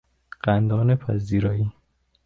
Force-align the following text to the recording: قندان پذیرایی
قندان 0.41 0.95
پذیرایی 0.95 1.71